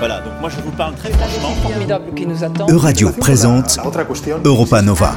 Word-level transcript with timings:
Voilà, 0.00 0.20
donc 0.22 0.32
moi 0.40 0.48
je 0.48 0.56
vous 0.62 0.70
parle 0.70 0.94
très 0.94 1.10
franchement. 1.12 1.50
formidable 1.62 2.14
qui 2.16 2.26
nous 2.26 2.42
attend. 2.42 2.66
Euradio 2.70 3.10
présente 3.10 3.78
Europa 4.44 4.80
Nova. 4.80 5.14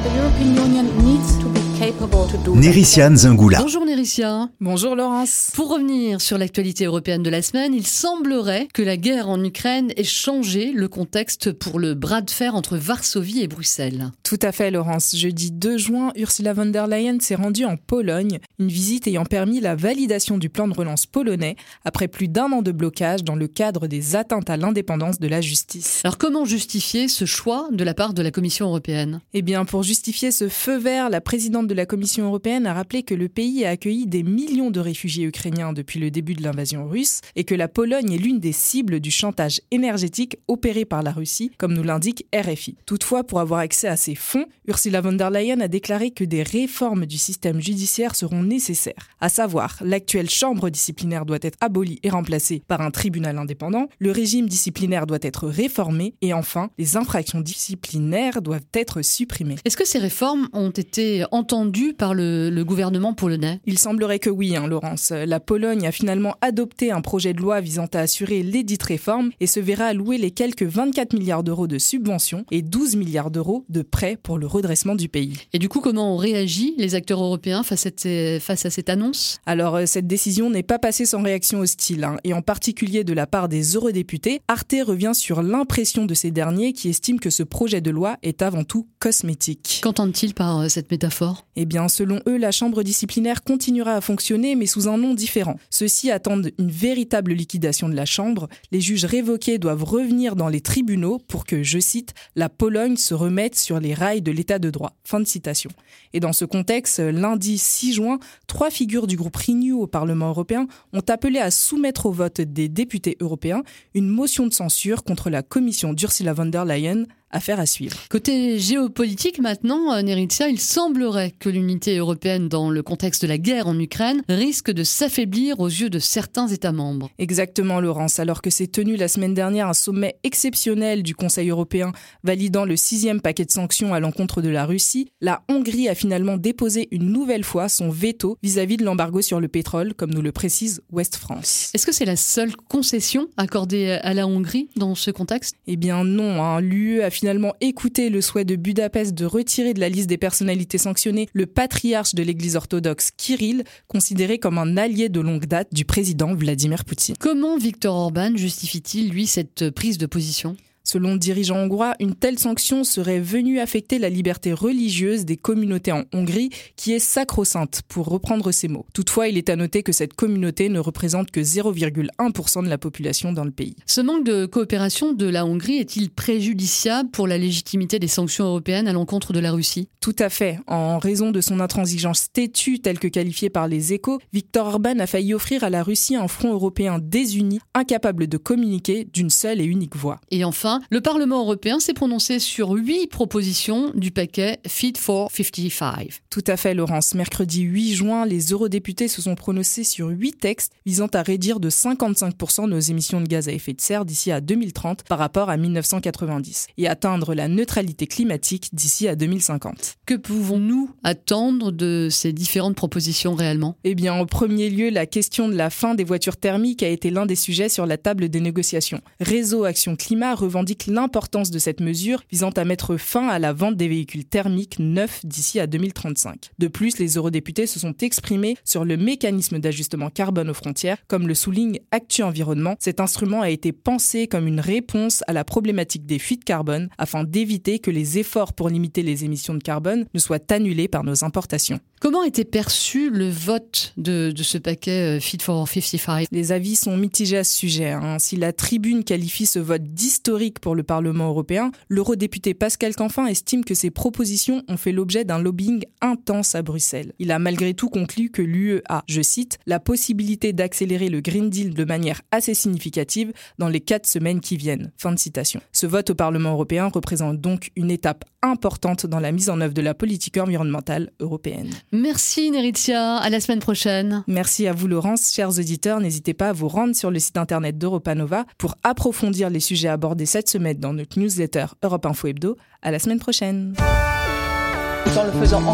Nériciane 2.53 3.15
Zingula. 3.15 3.59
Bonjour 3.61 3.85
Nérissia. 3.85 4.49
Bonjour 4.59 4.95
Laurence. 4.95 5.51
Pour 5.53 5.69
revenir 5.69 6.19
sur 6.19 6.37
l'actualité 6.37 6.83
européenne 6.85 7.23
de 7.23 7.29
la 7.29 7.41
semaine, 7.41 7.73
il 7.73 7.87
semblerait 7.87 8.67
que 8.73 8.81
la 8.81 8.97
guerre 8.97 9.29
en 9.29 9.41
Ukraine 9.41 9.93
ait 9.95 10.03
changé 10.03 10.73
le 10.73 10.89
contexte 10.89 11.53
pour 11.53 11.79
le 11.79 11.93
bras 11.93 12.21
de 12.21 12.29
fer 12.29 12.55
entre 12.55 12.75
Varsovie 12.75 13.41
et 13.41 13.47
Bruxelles. 13.47 14.11
Tout 14.23 14.39
à 14.41 14.51
fait 14.51 14.69
Laurence. 14.69 15.15
Jeudi 15.15 15.51
2 15.51 15.77
juin, 15.77 16.11
Ursula 16.17 16.53
von 16.53 16.65
der 16.65 16.87
Leyen 16.87 17.19
s'est 17.21 17.35
rendue 17.35 17.63
en 17.63 17.77
Pologne, 17.77 18.39
une 18.59 18.67
visite 18.67 19.07
ayant 19.07 19.25
permis 19.25 19.61
la 19.61 19.75
validation 19.75 20.37
du 20.37 20.49
plan 20.49 20.67
de 20.67 20.73
relance 20.73 21.05
polonais 21.05 21.55
après 21.85 22.09
plus 22.09 22.27
d'un 22.27 22.51
an 22.51 22.61
de 22.61 22.73
blocage 22.73 23.23
dans 23.23 23.35
le 23.35 23.47
cadre 23.47 23.87
des 23.87 24.17
atteintes 24.17 24.49
à 24.49 24.57
l'indépendance 24.57 25.19
de 25.19 25.27
la 25.29 25.39
justice. 25.39 26.01
Alors 26.03 26.17
comment 26.17 26.43
justifier 26.43 27.07
ce 27.07 27.23
choix 27.23 27.69
de 27.71 27.83
la 27.85 27.93
part 27.93 28.13
de 28.13 28.21
la 28.21 28.31
Commission 28.31 28.65
européenne? 28.65 29.21
Eh 29.33 29.41
bien, 29.41 29.63
pour 29.63 29.83
justifier 29.83 30.31
ce 30.31 30.49
feu 30.49 30.77
vert, 30.77 31.09
la 31.09 31.21
présidente 31.21 31.67
de 31.67 31.73
la 31.73 31.85
Commission 31.93 32.25
européenne 32.25 32.65
a 32.65 32.73
rappelé 32.73 33.03
que 33.03 33.13
le 33.13 33.29
pays 33.29 33.65
a 33.65 33.69
accueilli 33.69 34.07
des 34.07 34.23
millions 34.23 34.71
de 34.71 34.79
réfugiés 34.79 35.25
ukrainiens 35.25 35.73
depuis 35.73 35.99
le 35.99 36.09
début 36.09 36.33
de 36.33 36.41
l'invasion 36.41 36.87
russe 36.87 37.21
et 37.35 37.43
que 37.43 37.53
la 37.53 37.67
Pologne 37.67 38.13
est 38.13 38.17
l'une 38.17 38.39
des 38.39 38.51
cibles 38.51 38.99
du 38.99 39.11
chantage 39.11 39.61
énergétique 39.69 40.37
opéré 40.47 40.85
par 40.85 41.03
la 41.03 41.11
Russie, 41.11 41.51
comme 41.59 41.75
nous 41.75 41.83
l'indique 41.83 42.25
RFI. 42.33 42.77
Toutefois, 42.87 43.23
pour 43.23 43.41
avoir 43.41 43.59
accès 43.59 43.87
à 43.87 43.95
ces 43.95 44.15
fonds, 44.15 44.47
Ursula 44.67 45.01
von 45.01 45.13
der 45.13 45.29
Leyen 45.29 45.59
a 45.59 45.67
déclaré 45.67 46.09
que 46.09 46.23
des 46.23 46.41
réformes 46.41 47.05
du 47.05 47.19
système 47.19 47.61
judiciaire 47.61 48.15
seront 48.15 48.41
nécessaires. 48.41 49.09
À 49.21 49.29
savoir, 49.29 49.77
l'actuelle 49.85 50.31
chambre 50.31 50.71
disciplinaire 50.71 51.27
doit 51.27 51.37
être 51.43 51.59
abolie 51.61 51.99
et 52.01 52.09
remplacée 52.09 52.63
par 52.67 52.81
un 52.81 52.89
tribunal 52.89 53.37
indépendant, 53.37 53.87
le 53.99 54.09
régime 54.09 54.47
disciplinaire 54.47 55.05
doit 55.05 55.19
être 55.21 55.47
réformé 55.47 56.15
et 56.23 56.33
enfin, 56.33 56.71
les 56.79 56.97
infractions 56.97 57.41
disciplinaires 57.41 58.41
doivent 58.41 58.65
être 58.73 59.03
supprimées. 59.03 59.57
Est-ce 59.63 59.77
que 59.77 59.85
ces 59.85 59.99
réformes 59.99 60.49
ont 60.53 60.71
été 60.71 61.25
entendues 61.31 61.82
par 61.91 62.13
le, 62.13 62.49
le 62.49 62.63
gouvernement 62.63 63.13
polonais? 63.13 63.59
Il 63.65 63.77
semblerait 63.77 64.19
que 64.19 64.29
oui, 64.29 64.55
hein, 64.55 64.67
Laurence. 64.67 65.11
La 65.11 65.41
Pologne 65.41 65.85
a 65.85 65.91
finalement 65.91 66.35
adopté 66.39 66.91
un 66.91 67.01
projet 67.01 67.33
de 67.33 67.41
loi 67.41 67.59
visant 67.59 67.87
à 67.93 67.99
assurer 67.99 68.43
l'édite 68.43 68.83
réforme 68.83 69.31
et 69.41 69.47
se 69.47 69.59
verra 69.59 69.87
allouer 69.87 70.17
les 70.17 70.31
quelques 70.31 70.63
24 70.63 71.13
milliards 71.13 71.43
d'euros 71.43 71.67
de 71.67 71.77
subventions 71.77 72.45
et 72.51 72.61
12 72.61 72.95
milliards 72.95 73.31
d'euros 73.31 73.65
de 73.69 73.81
prêts 73.81 74.17
pour 74.21 74.37
le 74.37 74.47
redressement 74.47 74.95
du 74.95 75.09
pays. 75.09 75.33
Et 75.51 75.59
du 75.59 75.67
coup, 75.67 75.81
comment 75.81 76.13
ont 76.13 76.17
réagi 76.17 76.75
les 76.77 76.95
acteurs 76.95 77.21
européens 77.21 77.63
face 77.63 77.87
à 77.87 77.91
cette, 77.97 78.41
face 78.41 78.65
à 78.65 78.69
cette 78.69 78.89
annonce? 78.89 79.39
Alors, 79.45 79.75
euh, 79.75 79.85
cette 79.85 80.07
décision 80.07 80.49
n'est 80.49 80.63
pas 80.63 80.79
passée 80.79 81.05
sans 81.05 81.21
réaction 81.21 81.59
hostile, 81.59 82.03
hein, 82.03 82.17
et 82.23 82.33
en 82.33 82.41
particulier 82.41 83.03
de 83.03 83.13
la 83.13 83.27
part 83.27 83.49
des 83.49 83.73
eurodéputés. 83.73 84.41
Arte 84.47 84.75
revient 84.85 85.13
sur 85.13 85.41
l'impression 85.41 86.05
de 86.05 86.13
ces 86.13 86.31
derniers 86.31 86.73
qui 86.73 86.89
estiment 86.89 87.19
que 87.19 87.29
ce 87.29 87.43
projet 87.43 87.81
de 87.81 87.91
loi 87.91 88.17
est 88.21 88.41
avant 88.41 88.63
tout 88.63 88.87
cosmétique. 88.99 89.79
Qu'entendent-ils 89.83 90.33
par 90.33 90.59
euh, 90.59 90.69
cette 90.69 90.91
métaphore? 90.91 91.47
Eh 91.55 91.65
bien, 91.65 91.72
selon 91.87 92.19
eux, 92.27 92.37
la 92.37 92.51
chambre 92.51 92.83
disciplinaire 92.83 93.43
continuera 93.43 93.95
à 93.95 94.01
fonctionner, 94.01 94.55
mais 94.55 94.65
sous 94.65 94.87
un 94.87 94.97
nom 94.97 95.13
différent. 95.13 95.57
Ceux-ci 95.69 96.11
attendent 96.11 96.51
une 96.57 96.71
véritable 96.71 97.33
liquidation 97.33 97.89
de 97.89 97.95
la 97.95 98.05
chambre. 98.05 98.47
Les 98.71 98.81
juges 98.81 99.05
révoqués 99.05 99.57
doivent 99.57 99.83
revenir 99.83 100.35
dans 100.35 100.49
les 100.49 100.61
tribunaux 100.61 101.19
pour 101.27 101.45
que, 101.45 101.63
je 101.63 101.79
cite, 101.79 102.13
la 102.35 102.49
Pologne 102.49 102.97
se 102.97 103.13
remette 103.13 103.55
sur 103.55 103.79
les 103.79 103.93
rails 103.93 104.21
de 104.21 104.31
l'état 104.31 104.59
de 104.59 104.69
droit. 104.69 104.93
Fin 105.03 105.19
de 105.19 105.25
citation. 105.25 105.69
Et 106.13 106.19
dans 106.19 106.33
ce 106.33 106.45
contexte, 106.45 106.99
lundi 106.99 107.57
6 107.57 107.93
juin, 107.93 108.19
trois 108.47 108.69
figures 108.69 109.07
du 109.07 109.17
groupe 109.17 109.35
Renew 109.35 109.81
au 109.81 109.87
Parlement 109.87 110.29
européen 110.29 110.67
ont 110.93 111.03
appelé 111.07 111.39
à 111.39 111.51
soumettre 111.51 112.05
au 112.05 112.11
vote 112.11 112.41
des 112.41 112.69
députés 112.69 113.17
européens 113.19 113.63
une 113.93 114.07
motion 114.07 114.47
de 114.47 114.53
censure 114.53 115.03
contre 115.03 115.29
la 115.29 115.41
commission 115.41 115.93
d'Ursula 115.93 116.33
von 116.33 116.45
der 116.45 116.65
Leyen 116.65 117.05
Affaire 117.35 117.59
à 117.59 117.65
suivre. 117.65 117.97
Côté 118.09 118.59
géopolitique 118.59 119.39
maintenant, 119.39 119.91
euh, 119.91 120.03
Neritsia, 120.03 120.49
il 120.49 120.59
semblerait 120.59 121.33
que 121.39 121.49
l'unité 121.49 121.97
européenne 121.97 122.47
dans 122.47 122.69
le 122.69 122.83
contexte 122.83 123.23
de 123.23 123.27
la 123.27 123.39
guerre 123.39 123.65
en 123.65 123.79
Ukraine 123.79 124.21
risque 124.29 124.69
de 124.69 124.83
s'affaiblir 124.83 125.59
aux 125.59 125.67
yeux 125.67 125.89
de 125.89 125.97
certains 125.97 126.47
États 126.47 126.71
membres. 126.71 127.09
Exactement, 127.17 127.81
Laurence. 127.81 128.19
Alors 128.19 128.43
que 128.43 128.51
s'est 128.51 128.67
tenu 128.67 128.97
la 128.97 129.07
semaine 129.07 129.33
dernière 129.33 129.67
un 129.67 129.73
sommet 129.73 130.17
exceptionnel 130.23 131.01
du 131.01 131.15
Conseil 131.15 131.49
européen 131.49 131.91
validant 132.23 132.65
le 132.65 132.75
sixième 132.75 133.19
paquet 133.19 133.45
de 133.45 133.51
sanctions 133.51 133.95
à 133.95 133.99
l'encontre 133.99 134.43
de 134.43 134.49
la 134.49 134.67
Russie, 134.67 135.09
la 135.19 135.41
Hongrie 135.49 135.89
a 135.89 135.95
finalement 135.95 136.37
déposé 136.37 136.87
une 136.91 137.11
nouvelle 137.11 137.43
fois 137.43 137.67
son 137.67 137.89
veto 137.89 138.37
vis-à-vis 138.43 138.77
de 138.77 138.85
l'embargo 138.85 139.23
sur 139.23 139.39
le 139.39 139.47
pétrole, 139.47 139.95
comme 139.95 140.13
nous 140.13 140.21
le 140.21 140.31
précise 140.31 140.83
Ouest 140.91 141.15
France. 141.15 141.71
Est-ce 141.73 141.87
que 141.87 141.91
c'est 141.91 142.05
la 142.05 142.15
seule 142.15 142.55
concession 142.55 143.27
accordée 143.37 143.99
à 144.03 144.13
la 144.13 144.27
Hongrie 144.27 144.69
dans 144.75 144.93
ce 144.93 145.09
contexte? 145.09 145.55
Eh 145.65 145.77
bien 145.77 146.03
non, 146.03 146.43
hein. 146.43 146.61
l'UE 146.61 147.01
a 147.01 147.09
finalement 147.09 147.22
écouté 147.61 148.09
le 148.09 148.21
souhait 148.21 148.45
de 148.45 148.55
Budapest 148.55 149.13
de 149.13 149.25
retirer 149.25 149.73
de 149.73 149.79
la 149.79 149.89
liste 149.89 150.09
des 150.09 150.17
personnalités 150.17 150.77
sanctionnées 150.77 151.27
le 151.33 151.45
patriarche 151.45 152.15
de 152.15 152.23
l'Église 152.23 152.55
orthodoxe 152.55 153.11
Kirill, 153.15 153.63
considéré 153.87 154.39
comme 154.39 154.57
un 154.57 154.77
allié 154.77 155.09
de 155.09 155.19
longue 155.19 155.45
date 155.45 155.73
du 155.73 155.85
président 155.85 156.33
Vladimir 156.35 156.85
Poutine. 156.85 157.15
Comment 157.19 157.57
Viktor 157.57 157.95
Orban 157.95 158.35
justifie-t-il, 158.35 159.09
lui, 159.09 159.27
cette 159.27 159.69
prise 159.69 159.97
de 159.97 160.05
position? 160.05 160.55
Selon 160.85 161.13
le 161.13 161.17
dirigeant 161.17 161.55
hongrois, 161.55 161.95
une 162.01 162.13
telle 162.13 162.37
sanction 162.37 162.83
serait 162.83 163.21
venue 163.21 163.59
affecter 163.59 163.99
la 163.99 164.09
liberté 164.09 164.51
religieuse 164.51 165.23
des 165.23 165.37
communautés 165.37 165.93
en 165.93 166.03
Hongrie, 166.13 166.49
qui 166.75 166.91
est 166.91 166.99
sacro-sainte, 166.99 167.83
pour 167.87 168.07
reprendre 168.07 168.51
ses 168.51 168.67
mots. 168.67 168.85
Toutefois, 168.93 169.29
il 169.29 169.37
est 169.37 169.49
à 169.49 169.55
noter 169.55 169.81
que 169.81 169.93
cette 169.93 170.13
communauté 170.13 170.67
ne 170.67 170.79
représente 170.79 171.31
que 171.31 171.39
0,1% 171.39 172.63
de 172.63 172.69
la 172.69 172.77
population 172.77 173.31
dans 173.31 173.45
le 173.45 173.51
pays. 173.51 173.77
Ce 173.85 174.01
manque 174.01 174.25
de 174.25 174.45
coopération 174.45 175.13
de 175.13 175.25
la 175.25 175.45
Hongrie 175.45 175.77
est-il 175.77 176.09
préjudiciable 176.09 177.09
pour 177.11 177.27
la 177.27 177.37
légitimité 177.37 177.97
des 177.97 178.09
sanctions 178.09 178.45
européennes 178.45 178.89
à 178.89 178.93
l'encontre 178.93 179.31
de 179.31 179.39
la 179.39 179.53
Russie? 179.53 179.87
Tout 180.01 180.15
à 180.19 180.29
fait. 180.29 180.59
En 180.67 180.99
raison 180.99 181.31
de 181.31 181.39
son 181.39 181.61
intransigeance 181.61 182.27
têtue, 182.33 182.79
telle 182.79 182.99
que 182.99 183.07
qualifiée 183.07 183.49
par 183.49 183.69
les 183.69 183.93
échos, 183.93 184.19
Viktor 184.33 184.67
Orban 184.67 184.99
a 184.99 185.07
failli 185.07 185.33
offrir 185.33 185.63
à 185.63 185.69
la 185.69 185.81
Russie 185.81 186.17
un 186.17 186.27
front 186.27 186.51
européen 186.51 186.99
désuni, 187.01 187.59
incapable 187.73 188.27
de 188.27 188.35
communiquer 188.35 189.07
d'une 189.13 189.29
seule 189.29 189.61
et 189.61 189.65
unique 189.65 189.95
voix. 189.95 190.19
Et 190.29 190.43
enfin, 190.43 190.72
le 190.89 191.01
Parlement 191.01 191.39
européen 191.39 191.79
s'est 191.79 191.93
prononcé 191.93 192.39
sur 192.39 192.71
huit 192.71 193.07
propositions 193.07 193.91
du 193.95 194.11
paquet 194.11 194.59
Fit 194.67 194.93
for 194.97 195.29
55. 195.31 196.21
Tout 196.29 196.43
à 196.47 196.57
fait, 196.57 196.73
Laurence. 196.73 197.15
Mercredi 197.15 197.61
8 197.61 197.93
juin, 197.93 198.25
les 198.25 198.51
eurodéputés 198.51 199.07
se 199.07 199.21
sont 199.21 199.35
prononcés 199.35 199.83
sur 199.83 200.07
huit 200.07 200.39
textes 200.39 200.73
visant 200.85 201.07
à 201.13 201.21
réduire 201.21 201.59
de 201.59 201.69
55% 201.69 202.67
nos 202.67 202.79
émissions 202.79 203.21
de 203.21 203.27
gaz 203.27 203.47
à 203.47 203.51
effet 203.51 203.73
de 203.73 203.81
serre 203.81 204.05
d'ici 204.05 204.31
à 204.31 204.41
2030 204.41 205.03
par 205.03 205.19
rapport 205.19 205.49
à 205.49 205.57
1990 205.57 206.67
et 206.77 206.87
atteindre 206.87 207.33
la 207.33 207.47
neutralité 207.47 208.07
climatique 208.07 208.69
d'ici 208.73 209.07
à 209.07 209.15
2050. 209.15 209.95
Que 210.05 210.15
pouvons-nous 210.15 210.91
attendre 211.03 211.71
de 211.71 212.07
ces 212.09 212.33
différentes 212.33 212.75
propositions 212.75 213.35
réellement? 213.35 213.77
Eh 213.83 213.95
bien, 213.95 214.13
en 214.13 214.25
premier 214.25 214.69
lieu, 214.69 214.89
la 214.89 215.05
question 215.05 215.47
de 215.47 215.55
la 215.55 215.69
fin 215.69 215.95
des 215.95 216.03
voitures 216.03 216.37
thermiques 216.37 216.83
a 216.83 216.89
été 216.89 217.09
l'un 217.09 217.25
des 217.25 217.35
sujets 217.35 217.69
sur 217.69 217.85
la 217.85 217.97
table 217.97 218.29
des 218.29 218.39
négociations. 218.39 219.01
Réseau 219.19 219.63
Action 219.63 219.95
Climat 219.95 220.35
revendique 220.35 220.62
l'importance 220.87 221.51
de 221.51 221.59
cette 221.59 221.81
mesure 221.81 222.23
visant 222.31 222.49
à 222.51 222.65
mettre 222.65 222.97
fin 222.97 223.27
à 223.27 223.39
la 223.39 223.53
vente 223.53 223.75
des 223.75 223.87
véhicules 223.87 224.25
thermiques 224.25 224.79
neufs 224.79 225.25
d'ici 225.25 225.59
à 225.59 225.67
2035. 225.67 226.51
De 226.59 226.67
plus, 226.67 226.99
les 226.99 227.15
eurodéputés 227.15 227.67
se 227.67 227.79
sont 227.79 227.95
exprimés 228.01 228.57
sur 228.63 228.85
le 228.85 228.97
mécanisme 228.97 229.59
d'ajustement 229.59 230.09
carbone 230.09 230.49
aux 230.49 230.53
frontières. 230.53 230.97
Comme 231.07 231.27
le 231.27 231.35
souligne 231.35 231.79
Actu 231.91 232.23
Environnement, 232.23 232.75
cet 232.79 232.99
instrument 232.99 233.41
a 233.41 233.49
été 233.49 233.71
pensé 233.71 234.27
comme 234.27 234.47
une 234.47 234.59
réponse 234.59 235.23
à 235.27 235.33
la 235.33 235.43
problématique 235.43 236.05
des 236.05 236.19
fuites 236.19 236.43
carbone 236.43 236.89
afin 236.97 237.23
d'éviter 237.23 237.79
que 237.79 237.91
les 237.91 238.17
efforts 238.17 238.53
pour 238.53 238.69
limiter 238.69 239.03
les 239.03 239.25
émissions 239.25 239.53
de 239.53 239.63
carbone 239.63 240.05
ne 240.13 240.19
soient 240.19 240.51
annulés 240.51 240.87
par 240.87 241.03
nos 241.03 241.23
importations. 241.23 241.79
Comment 242.03 242.23
était 242.23 242.43
perçu 242.43 243.09
le 243.09 243.29
vote 243.29 243.93
de, 243.95 244.33
de 244.35 244.43
ce 244.43 244.57
paquet 244.57 245.17
euh, 245.17 245.19
Fit 245.21 245.37
for 245.41 245.65
55 245.65 246.27
Les 246.31 246.51
avis 246.51 246.75
sont 246.75 246.97
mitigés 246.97 247.37
à 247.37 247.43
ce 247.45 247.55
sujet. 247.55 247.91
Hein. 247.91 248.19
Si 248.19 248.35
la 248.35 248.51
tribune 248.51 249.05
qualifie 249.05 249.45
ce 249.45 249.59
vote 249.59 249.83
d'historique 249.83 250.52
pour 250.59 250.75
le 250.75 250.83
Parlement 250.83 251.27
européen, 251.27 251.71
l'eurodéputé 251.89 252.53
Pascal 252.53 252.95
Canfin 252.95 253.25
estime 253.27 253.63
que 253.63 253.73
ces 253.73 253.91
propositions 253.91 254.63
ont 254.67 254.77
fait 254.77 254.91
l'objet 254.91 255.25
d'un 255.25 255.39
lobbying 255.39 255.83
intense 256.01 256.55
à 256.55 256.61
Bruxelles. 256.61 257.13
Il 257.19 257.31
a 257.31 257.39
malgré 257.39 257.73
tout 257.73 257.89
conclu 257.89 258.29
que 258.29 258.41
l'UE 258.41 258.81
a, 258.89 259.03
je 259.07 259.21
cite, 259.21 259.57
la 259.65 259.79
possibilité 259.79 260.53
d'accélérer 260.53 261.09
le 261.09 261.21
Green 261.21 261.49
Deal 261.49 261.73
de 261.73 261.83
manière 261.83 262.21
assez 262.31 262.53
significative 262.53 263.33
dans 263.57 263.69
les 263.69 263.81
quatre 263.81 264.07
semaines 264.07 264.39
qui 264.39 264.57
viennent. 264.57 264.91
Fin 264.97 265.11
de 265.11 265.19
citation. 265.19 265.61
Ce 265.71 265.85
vote 265.85 266.09
au 266.11 266.15
Parlement 266.15 266.51
européen 266.51 266.87
représente 266.87 267.39
donc 267.39 267.71
une 267.75 267.91
étape 267.91 268.25
importante 268.41 269.05
dans 269.05 269.19
la 269.19 269.31
mise 269.31 269.49
en 269.49 269.61
œuvre 269.61 269.73
de 269.73 269.81
la 269.81 269.93
politique 269.93 270.37
environnementale 270.37 271.11
européenne. 271.19 271.69
Merci 271.91 272.51
Neritia, 272.51 273.17
à 273.17 273.29
la 273.29 273.39
semaine 273.39 273.59
prochaine. 273.59 274.23
Merci 274.27 274.67
à 274.67 274.73
vous 274.73 274.87
Laurence, 274.87 275.31
chers 275.31 275.57
auditeurs, 275.57 275.99
n'hésitez 275.99 276.33
pas 276.33 276.49
à 276.49 276.53
vous 276.53 276.67
rendre 276.67 276.95
sur 276.95 277.09
le 277.09 277.19
site 277.19 277.37
internet 277.37 277.77
d'Europa 277.77 278.15
Nova 278.15 278.45
pour 278.57 278.75
approfondir 278.83 279.49
les 279.49 279.59
sujets 279.59 279.87
abordés 279.87 280.25
cette 280.25 280.42
semaine 280.49 280.77
dans 280.77 280.93
notre 280.93 281.19
newsletter 281.19 281.65
Europe 281.83 282.05
Info 282.05 282.27
Hebdo. 282.27 282.57
À 282.81 282.91
la 282.91 282.99
semaine 282.99 283.19
prochaine. 283.19 283.73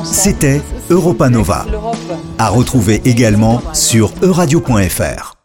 C'était 0.04 0.62
Europa 0.90 1.30
Nova. 1.30 1.66
À 2.38 2.50
retrouver 2.50 3.02
également 3.06 3.62
sur 3.74 4.12
euradio.fr. 4.22 5.39